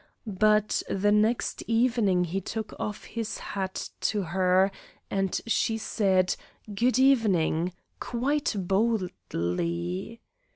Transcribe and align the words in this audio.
But 0.25 0.81
the 0.89 1.11
next 1.11 1.61
evening 1.67 2.23
he 2.23 2.41
took 2.41 2.73
off 2.79 3.03
his 3.03 3.37
hat 3.37 3.91
to 3.99 4.23
her, 4.23 4.71
and 5.11 5.39
she 5.45 5.77
said 5.77 6.35
"Good 6.73 6.97
evening," 6.97 7.73
quite 7.99 8.55
boldly. 8.57 10.19